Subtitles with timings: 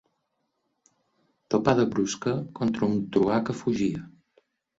[1.55, 4.05] Topada brusca contra un truà que fugia.